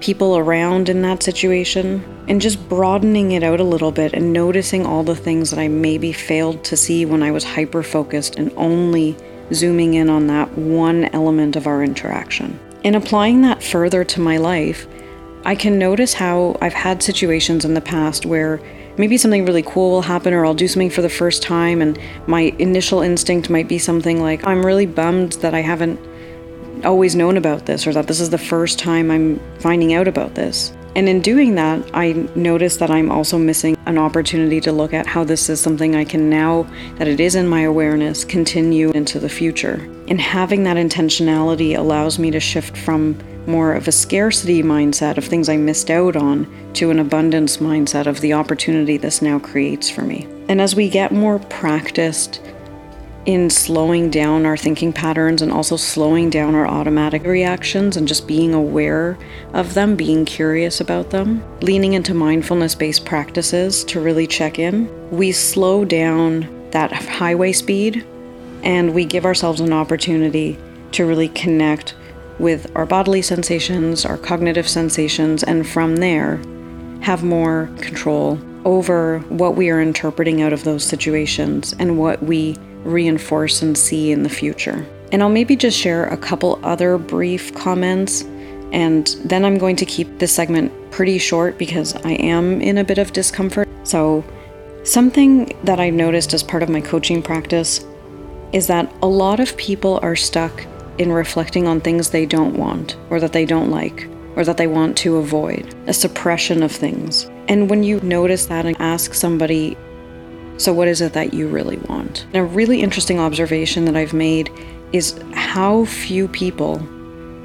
people 0.00 0.36
around 0.36 0.88
in 0.88 1.02
that 1.02 1.22
situation, 1.22 2.04
and 2.28 2.40
just 2.40 2.68
broadening 2.68 3.32
it 3.32 3.42
out 3.42 3.60
a 3.60 3.64
little 3.64 3.92
bit 3.92 4.12
and 4.12 4.32
noticing 4.32 4.84
all 4.84 5.04
the 5.04 5.14
things 5.14 5.50
that 5.50 5.58
I 5.58 5.68
maybe 5.68 6.12
failed 6.12 6.64
to 6.64 6.76
see 6.76 7.06
when 7.06 7.22
I 7.22 7.30
was 7.30 7.44
hyper 7.44 7.82
focused 7.82 8.36
and 8.36 8.52
only 8.56 9.16
zooming 9.52 9.94
in 9.94 10.10
on 10.10 10.26
that 10.26 10.50
one 10.58 11.04
element 11.06 11.54
of 11.54 11.66
our 11.66 11.84
interaction. 11.84 12.58
In 12.82 12.96
applying 12.96 13.42
that 13.42 13.62
further 13.62 14.04
to 14.04 14.20
my 14.20 14.36
life, 14.36 14.86
I 15.46 15.54
can 15.54 15.78
notice 15.78 16.14
how 16.14 16.56
I've 16.62 16.72
had 16.72 17.02
situations 17.02 17.66
in 17.66 17.74
the 17.74 17.82
past 17.82 18.24
where 18.24 18.60
maybe 18.96 19.18
something 19.18 19.44
really 19.44 19.62
cool 19.62 19.90
will 19.90 20.02
happen 20.02 20.32
or 20.32 20.46
I'll 20.46 20.54
do 20.54 20.66
something 20.66 20.88
for 20.88 21.02
the 21.02 21.10
first 21.10 21.42
time 21.42 21.82
and 21.82 21.98
my 22.26 22.54
initial 22.58 23.02
instinct 23.02 23.50
might 23.50 23.68
be 23.68 23.78
something 23.78 24.22
like 24.22 24.46
I'm 24.46 24.64
really 24.64 24.86
bummed 24.86 25.32
that 25.34 25.52
I 25.52 25.60
haven't 25.60 26.00
always 26.82 27.14
known 27.14 27.36
about 27.36 27.66
this 27.66 27.86
or 27.86 27.92
that 27.92 28.06
this 28.06 28.20
is 28.20 28.30
the 28.30 28.38
first 28.38 28.78
time 28.78 29.10
I'm 29.10 29.38
finding 29.58 29.92
out 29.92 30.08
about 30.08 30.34
this. 30.34 30.72
And 30.96 31.08
in 31.08 31.20
doing 31.20 31.56
that, 31.56 31.90
I 31.92 32.12
notice 32.36 32.76
that 32.78 32.90
I'm 32.90 33.10
also 33.10 33.36
missing 33.36 33.76
an 33.86 33.98
opportunity 33.98 34.60
to 34.62 34.72
look 34.72 34.94
at 34.94 35.06
how 35.06 35.24
this 35.24 35.50
is 35.50 35.60
something 35.60 35.96
I 35.96 36.04
can 36.04 36.30
now, 36.30 36.62
that 36.96 37.08
it 37.08 37.20
is 37.20 37.34
in 37.34 37.48
my 37.48 37.62
awareness, 37.62 38.24
continue 38.24 38.92
into 38.92 39.18
the 39.18 39.28
future. 39.28 39.74
And 40.06 40.20
having 40.20 40.62
that 40.64 40.76
intentionality 40.76 41.76
allows 41.76 42.18
me 42.18 42.30
to 42.30 42.38
shift 42.38 42.76
from 42.76 43.18
more 43.46 43.72
of 43.74 43.88
a 43.88 43.92
scarcity 43.92 44.62
mindset 44.62 45.16
of 45.16 45.24
things 45.24 45.48
I 45.48 45.56
missed 45.56 45.90
out 45.90 46.16
on 46.16 46.46
to 46.74 46.90
an 46.90 46.98
abundance 46.98 47.58
mindset 47.58 48.06
of 48.06 48.20
the 48.20 48.32
opportunity 48.32 48.96
this 48.96 49.22
now 49.22 49.38
creates 49.38 49.90
for 49.90 50.02
me. 50.02 50.26
And 50.48 50.60
as 50.60 50.74
we 50.74 50.88
get 50.88 51.12
more 51.12 51.38
practiced 51.38 52.40
in 53.26 53.48
slowing 53.48 54.10
down 54.10 54.44
our 54.44 54.56
thinking 54.56 54.92
patterns 54.92 55.40
and 55.40 55.50
also 55.50 55.76
slowing 55.76 56.28
down 56.28 56.54
our 56.54 56.66
automatic 56.66 57.24
reactions 57.24 57.96
and 57.96 58.06
just 58.06 58.26
being 58.26 58.52
aware 58.52 59.16
of 59.54 59.74
them, 59.74 59.96
being 59.96 60.24
curious 60.24 60.80
about 60.80 61.10
them, 61.10 61.42
leaning 61.60 61.94
into 61.94 62.12
mindfulness 62.12 62.74
based 62.74 63.04
practices 63.06 63.84
to 63.84 64.00
really 64.00 64.26
check 64.26 64.58
in. 64.58 64.90
We 65.10 65.32
slow 65.32 65.84
down 65.84 66.68
that 66.72 66.92
highway 66.92 67.52
speed 67.52 68.06
and 68.62 68.94
we 68.94 69.04
give 69.04 69.24
ourselves 69.24 69.60
an 69.60 69.72
opportunity 69.72 70.58
to 70.92 71.06
really 71.06 71.28
connect 71.28 71.94
with 72.38 72.70
our 72.74 72.86
bodily 72.86 73.22
sensations, 73.22 74.04
our 74.04 74.18
cognitive 74.18 74.68
sensations, 74.68 75.42
and 75.42 75.66
from 75.66 75.96
there 75.96 76.40
have 77.00 77.22
more 77.22 77.68
control 77.78 78.38
over 78.64 79.18
what 79.28 79.56
we 79.56 79.70
are 79.70 79.80
interpreting 79.80 80.42
out 80.42 80.52
of 80.52 80.64
those 80.64 80.82
situations 80.82 81.74
and 81.78 81.98
what 81.98 82.22
we 82.22 82.56
reinforce 82.82 83.62
and 83.62 83.76
see 83.76 84.10
in 84.10 84.22
the 84.22 84.28
future. 84.28 84.86
And 85.12 85.22
I'll 85.22 85.28
maybe 85.28 85.54
just 85.54 85.78
share 85.78 86.06
a 86.06 86.16
couple 86.16 86.58
other 86.64 86.98
brief 86.98 87.54
comments, 87.54 88.22
and 88.72 89.06
then 89.24 89.44
I'm 89.44 89.58
going 89.58 89.76
to 89.76 89.84
keep 89.84 90.18
this 90.18 90.32
segment 90.32 90.72
pretty 90.90 91.18
short 91.18 91.58
because 91.58 91.94
I 92.04 92.12
am 92.12 92.60
in 92.60 92.78
a 92.78 92.84
bit 92.84 92.98
of 92.98 93.12
discomfort. 93.12 93.68
So, 93.84 94.24
something 94.82 95.56
that 95.64 95.80
I 95.80 95.90
noticed 95.90 96.34
as 96.34 96.42
part 96.42 96.62
of 96.62 96.68
my 96.68 96.80
coaching 96.80 97.22
practice 97.22 97.84
is 98.52 98.66
that 98.66 98.92
a 99.02 99.06
lot 99.06 99.40
of 99.40 99.56
people 99.56 99.98
are 100.02 100.16
stuck 100.16 100.66
in 100.98 101.12
reflecting 101.12 101.66
on 101.66 101.80
things 101.80 102.10
they 102.10 102.26
don't 102.26 102.56
want, 102.56 102.96
or 103.10 103.20
that 103.20 103.32
they 103.32 103.44
don't 103.44 103.70
like, 103.70 104.08
or 104.36 104.44
that 104.44 104.56
they 104.56 104.66
want 104.66 104.96
to 104.98 105.16
avoid, 105.16 105.74
a 105.86 105.92
suppression 105.92 106.62
of 106.62 106.72
things. 106.72 107.24
And 107.48 107.68
when 107.68 107.82
you 107.82 108.00
notice 108.00 108.46
that 108.46 108.66
and 108.66 108.76
ask 108.80 109.14
somebody, 109.14 109.76
so, 110.56 110.72
what 110.72 110.86
is 110.86 111.00
it 111.00 111.14
that 111.14 111.34
you 111.34 111.48
really 111.48 111.78
want? 111.88 112.26
And 112.26 112.36
a 112.36 112.44
really 112.44 112.80
interesting 112.80 113.18
observation 113.18 113.86
that 113.86 113.96
I've 113.96 114.12
made 114.12 114.50
is 114.92 115.20
how 115.32 115.84
few 115.84 116.28
people 116.28 116.80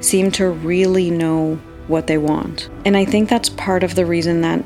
seem 0.00 0.30
to 0.32 0.48
really 0.48 1.10
know 1.10 1.56
what 1.88 2.06
they 2.06 2.18
want. 2.18 2.70
And 2.84 2.96
I 2.96 3.04
think 3.04 3.28
that's 3.28 3.48
part 3.48 3.82
of 3.82 3.96
the 3.96 4.06
reason 4.06 4.42
that, 4.42 4.64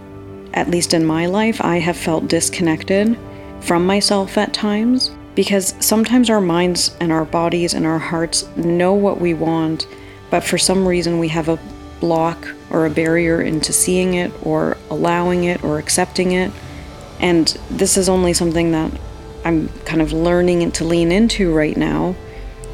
at 0.52 0.68
least 0.68 0.92
in 0.92 1.06
my 1.06 1.26
life, 1.26 1.60
I 1.62 1.78
have 1.78 1.96
felt 1.96 2.28
disconnected 2.28 3.18
from 3.62 3.86
myself 3.86 4.36
at 4.36 4.52
times. 4.52 5.10
Because 5.34 5.74
sometimes 5.80 6.30
our 6.30 6.40
minds 6.40 6.96
and 7.00 7.10
our 7.10 7.24
bodies 7.24 7.74
and 7.74 7.86
our 7.86 7.98
hearts 7.98 8.46
know 8.56 8.94
what 8.94 9.20
we 9.20 9.34
want, 9.34 9.86
but 10.30 10.44
for 10.44 10.58
some 10.58 10.86
reason 10.86 11.18
we 11.18 11.28
have 11.28 11.48
a 11.48 11.58
block 12.00 12.48
or 12.70 12.86
a 12.86 12.90
barrier 12.90 13.40
into 13.40 13.72
seeing 13.72 14.14
it 14.14 14.32
or 14.42 14.76
allowing 14.90 15.44
it 15.44 15.64
or 15.64 15.78
accepting 15.78 16.32
it. 16.32 16.52
And 17.20 17.46
this 17.70 17.96
is 17.96 18.08
only 18.08 18.32
something 18.32 18.72
that 18.72 18.92
I'm 19.44 19.68
kind 19.84 20.02
of 20.02 20.12
learning 20.12 20.70
to 20.72 20.84
lean 20.84 21.12
into 21.12 21.54
right 21.54 21.76
now 21.76 22.14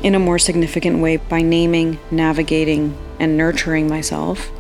in 0.03 0.15
a 0.15 0.19
more 0.19 0.39
significant 0.39 1.01
way 1.01 1.17
by 1.17 1.43
naming, 1.43 1.99
navigating, 2.11 2.97
and 3.19 3.37
nurturing 3.37 3.89
myself. 3.89 4.51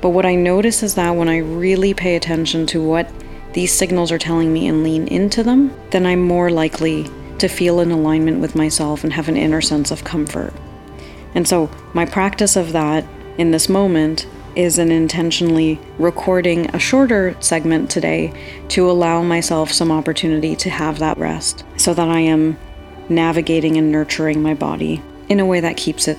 But 0.00 0.10
what 0.10 0.26
I 0.26 0.34
notice 0.34 0.82
is 0.82 0.94
that 0.94 1.10
when 1.10 1.28
I 1.28 1.38
really 1.38 1.94
pay 1.94 2.16
attention 2.16 2.66
to 2.66 2.82
what 2.82 3.10
these 3.54 3.72
signals 3.72 4.12
are 4.12 4.18
telling 4.18 4.52
me 4.52 4.66
and 4.66 4.82
lean 4.82 5.08
into 5.08 5.42
them, 5.42 5.72
then 5.90 6.04
I'm 6.04 6.20
more 6.20 6.50
likely 6.50 7.08
to 7.38 7.48
feel 7.48 7.80
in 7.80 7.90
alignment 7.90 8.40
with 8.40 8.54
myself 8.54 9.04
and 9.04 9.12
have 9.12 9.28
an 9.28 9.36
inner 9.36 9.60
sense 9.60 9.90
of 9.90 10.04
comfort. 10.04 10.52
And 11.34 11.48
so, 11.48 11.70
my 11.94 12.04
practice 12.04 12.56
of 12.56 12.72
that 12.72 13.04
in 13.38 13.52
this 13.52 13.68
moment 13.68 14.26
is 14.56 14.78
an 14.78 14.92
intentionally 14.92 15.80
recording 15.98 16.66
a 16.74 16.78
shorter 16.78 17.36
segment 17.40 17.90
today 17.90 18.32
to 18.68 18.88
allow 18.88 19.22
myself 19.22 19.72
some 19.72 19.90
opportunity 19.90 20.54
to 20.54 20.70
have 20.70 21.00
that 21.00 21.18
rest 21.18 21.64
so 21.76 21.92
that 21.94 22.08
I 22.08 22.20
am 22.20 22.56
navigating 23.08 23.76
and 23.76 23.90
nurturing 23.90 24.42
my 24.42 24.54
body 24.54 25.02
in 25.28 25.40
a 25.40 25.46
way 25.46 25.60
that 25.60 25.76
keeps 25.76 26.06
it 26.08 26.18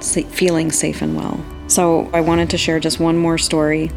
feeling 0.00 0.70
safe 0.70 1.00
and 1.02 1.16
well. 1.16 1.42
So, 1.68 2.10
I 2.14 2.22
wanted 2.22 2.48
to 2.50 2.58
share 2.58 2.80
just 2.80 2.98
one 2.98 3.18
more 3.18 3.36
story 3.36 3.90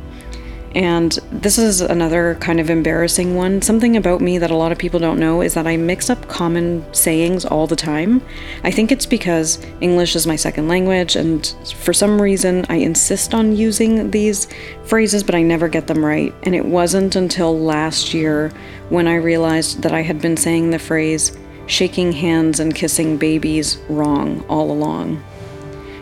and 0.75 1.17
this 1.31 1.57
is 1.57 1.79
another 1.79 2.35
kind 2.41 2.59
of 2.59 2.69
embarrassing 2.69 3.33
one. 3.33 3.61
Something 3.61 3.95
about 3.95 4.19
me 4.19 4.37
that 4.37 4.51
a 4.51 4.57
lot 4.57 4.73
of 4.73 4.77
people 4.77 4.99
don't 4.99 5.19
know 5.19 5.41
is 5.41 5.53
that 5.53 5.65
I 5.65 5.77
mix 5.77 6.09
up 6.09 6.27
common 6.27 6.85
sayings 6.93 7.45
all 7.45 7.65
the 7.65 7.77
time. 7.77 8.21
I 8.65 8.71
think 8.71 8.91
it's 8.91 9.05
because 9.05 9.65
English 9.79 10.17
is 10.17 10.27
my 10.27 10.35
second 10.35 10.67
language, 10.67 11.15
and 11.15 11.47
for 11.77 11.93
some 11.93 12.21
reason 12.21 12.65
I 12.67 12.75
insist 12.75 13.33
on 13.33 13.55
using 13.55 14.11
these 14.11 14.49
phrases, 14.83 15.23
but 15.23 15.33
I 15.33 15.43
never 15.43 15.69
get 15.69 15.87
them 15.87 16.05
right. 16.05 16.35
And 16.43 16.53
it 16.53 16.65
wasn't 16.65 17.15
until 17.15 17.57
last 17.57 18.13
year 18.13 18.51
when 18.89 19.07
I 19.07 19.15
realized 19.15 19.81
that 19.81 19.93
I 19.93 20.01
had 20.01 20.21
been 20.21 20.35
saying 20.35 20.71
the 20.71 20.79
phrase 20.79 21.37
shaking 21.67 22.11
hands 22.11 22.59
and 22.59 22.75
kissing 22.75 23.17
babies 23.17 23.77
wrong 23.87 24.45
all 24.49 24.69
along. 24.71 25.23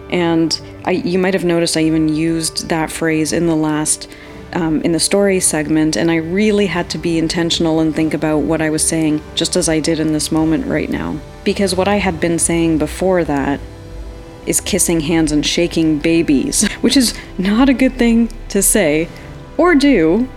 And 0.10 0.60
I, 0.86 0.92
you 0.92 1.20
might 1.20 1.36
have 1.36 1.46
noticed 1.46 1.78
I 1.78 1.84
even 1.84 2.10
used 2.10 2.70
that 2.70 2.92
phrase 2.92 3.34
in 3.34 3.46
the 3.46 3.56
last 3.56 4.10
um, 4.56 4.82
in 4.82 4.92
the 4.92 5.00
story 5.00 5.40
segment, 5.40 5.96
and 5.96 6.10
I 6.12 6.16
really 6.16 6.68
had 6.68 6.90
to 6.92 6.98
be 6.98 7.18
intentional 7.18 7.80
and 7.80 7.96
think 7.96 8.14
about 8.14 8.40
what 8.40 8.62
I 8.62 8.70
was 8.70 8.88
saying, 8.88 9.22
just 9.36 9.56
as 9.56 9.68
I 9.70 9.80
did 9.80 10.00
in 10.00 10.14
this 10.14 10.32
moment 10.32 10.66
right 10.68 10.90
now. 10.90 11.20
Because 11.44 11.76
what 11.76 11.88
I 11.88 11.96
had 11.96 12.20
been 12.20 12.40
saying 12.40 12.78
before 12.78 13.24
that 13.24 13.60
is 14.46 14.62
kissing 14.62 15.00
hands 15.00 15.32
and 15.32 15.46
shaking 15.46 16.00
babies, 16.00 16.68
which 16.82 16.98
is 16.98 17.14
not 17.38 17.70
a 17.70 17.74
good 17.74 17.94
thing 17.94 18.30
to 18.50 18.62
say 18.62 19.08
or 19.58 19.76
do, 19.76 20.28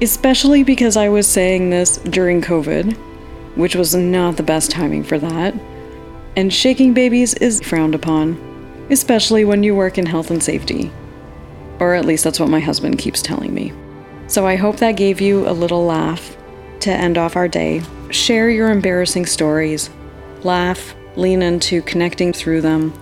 especially 0.00 0.62
because 0.62 0.96
I 0.96 1.08
was 1.08 1.26
saying 1.26 1.70
this 1.70 1.98
during 1.98 2.40
COVID, 2.40 2.96
which 3.56 3.74
was 3.74 3.94
not 3.94 4.36
the 4.36 4.42
best 4.42 4.70
timing 4.70 5.04
for 5.04 5.18
that. 5.18 5.54
And 6.36 6.52
shaking 6.52 6.94
babies 6.94 7.34
is 7.34 7.60
frowned 7.60 7.94
upon, 7.94 8.36
especially 8.90 9.44
when 9.44 9.62
you 9.62 9.74
work 9.74 9.98
in 9.98 10.06
health 10.06 10.30
and 10.30 10.42
safety. 10.42 10.92
Or 11.80 11.94
at 11.94 12.04
least 12.04 12.24
that's 12.24 12.40
what 12.40 12.48
my 12.48 12.60
husband 12.60 12.98
keeps 12.98 13.22
telling 13.22 13.54
me. 13.54 13.72
So 14.26 14.46
I 14.46 14.56
hope 14.56 14.76
that 14.76 14.92
gave 14.92 15.20
you 15.20 15.48
a 15.48 15.52
little 15.52 15.84
laugh 15.84 16.36
to 16.80 16.90
end 16.90 17.18
off 17.18 17.36
our 17.36 17.48
day. 17.48 17.82
Share 18.10 18.50
your 18.50 18.70
embarrassing 18.70 19.26
stories, 19.26 19.90
laugh, 20.42 20.94
lean 21.16 21.42
into 21.42 21.82
connecting 21.82 22.32
through 22.32 22.60
them, 22.60 22.92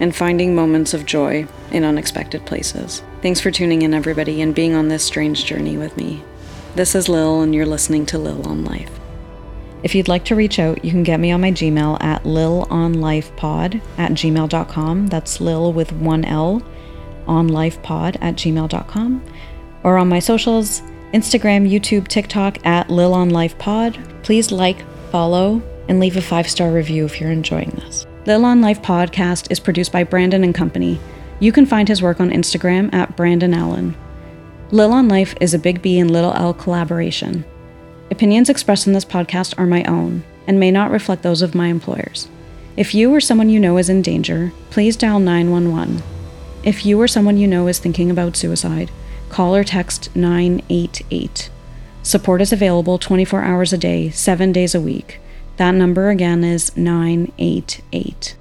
and 0.00 0.14
finding 0.14 0.54
moments 0.54 0.94
of 0.94 1.06
joy 1.06 1.46
in 1.70 1.84
unexpected 1.84 2.44
places. 2.46 3.02
Thanks 3.22 3.40
for 3.40 3.50
tuning 3.50 3.82
in, 3.82 3.94
everybody, 3.94 4.40
and 4.42 4.54
being 4.54 4.74
on 4.74 4.88
this 4.88 5.04
strange 5.04 5.44
journey 5.44 5.76
with 5.76 5.96
me. 5.96 6.22
This 6.74 6.94
is 6.94 7.08
Lil, 7.08 7.40
and 7.40 7.54
you're 7.54 7.66
listening 7.66 8.04
to 8.06 8.18
Lil 8.18 8.46
on 8.46 8.64
Life. 8.64 8.90
If 9.82 9.94
you'd 9.94 10.08
like 10.08 10.24
to 10.26 10.34
reach 10.34 10.58
out, 10.58 10.84
you 10.84 10.90
can 10.90 11.02
get 11.02 11.20
me 11.20 11.30
on 11.30 11.40
my 11.40 11.52
Gmail 11.52 12.02
at 12.02 12.24
lilonlifepod 12.24 13.80
at 13.98 14.12
gmail.com. 14.12 15.06
That's 15.06 15.40
Lil 15.40 15.72
with 15.72 15.92
one 15.92 16.24
L 16.24 16.62
onlifepod 17.26 18.16
at 18.20 18.36
gmail.com 18.36 19.22
or 19.84 19.96
on 19.96 20.08
my 20.08 20.18
socials 20.18 20.82
Instagram, 21.12 21.70
YouTube, 21.70 22.08
TikTok 22.08 22.64
at 22.66 22.90
Lil 22.90 23.14
on. 23.14 23.30
Please 24.22 24.52
like, 24.52 24.84
follow, 25.10 25.62
and 25.88 26.00
leave 26.00 26.16
a 26.16 26.22
five 26.22 26.48
star 26.48 26.70
review 26.70 27.04
if 27.04 27.20
you're 27.20 27.30
enjoying 27.30 27.70
this. 27.70 28.06
Lil 28.26 28.44
on 28.44 28.60
Life 28.60 28.82
podcast 28.82 29.50
is 29.50 29.60
produced 29.60 29.92
by 29.92 30.04
Brandon 30.04 30.42
and 30.42 30.54
Company. 30.54 30.98
You 31.38 31.52
can 31.52 31.64
find 31.64 31.88
his 31.88 32.02
work 32.02 32.20
on 32.20 32.30
Instagram 32.30 32.92
at 32.92 33.16
Brandon 33.16 33.54
Allen. 33.54 33.96
Lil 34.72 34.92
on 34.92 35.08
Life 35.08 35.34
is 35.40 35.54
a 35.54 35.58
Big 35.58 35.80
B 35.80 35.98
and 35.98 36.10
Little 36.10 36.32
L 36.34 36.52
collaboration. 36.52 37.44
Opinions 38.10 38.50
expressed 38.50 38.86
in 38.86 38.92
this 38.92 39.04
podcast 39.04 39.54
are 39.58 39.66
my 39.66 39.84
own 39.84 40.24
and 40.46 40.58
may 40.58 40.70
not 40.70 40.90
reflect 40.90 41.22
those 41.22 41.42
of 41.42 41.54
my 41.54 41.68
employers. 41.68 42.28
If 42.76 42.94
you 42.94 43.14
or 43.14 43.20
someone 43.20 43.48
you 43.48 43.60
know 43.60 43.78
is 43.78 43.88
in 43.88 44.02
danger, 44.02 44.52
please 44.70 44.96
dial 44.96 45.18
911. 45.18 46.02
If 46.66 46.84
you 46.84 47.00
or 47.00 47.06
someone 47.06 47.36
you 47.36 47.46
know 47.46 47.68
is 47.68 47.78
thinking 47.78 48.10
about 48.10 48.36
suicide, 48.36 48.90
call 49.28 49.54
or 49.54 49.62
text 49.62 50.14
988. 50.16 51.48
Support 52.02 52.42
is 52.42 52.52
available 52.52 52.98
24 52.98 53.42
hours 53.42 53.72
a 53.72 53.78
day, 53.78 54.10
7 54.10 54.50
days 54.50 54.74
a 54.74 54.80
week. 54.80 55.20
That 55.58 55.76
number 55.76 56.08
again 56.08 56.42
is 56.42 56.76
988. 56.76 58.34